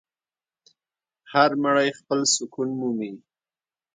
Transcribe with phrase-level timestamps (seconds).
[1.31, 3.11] هر مړی خپل سکون مومي.